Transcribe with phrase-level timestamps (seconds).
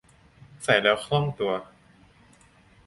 [0.63, 1.53] ใส่แล้วคล่องตัว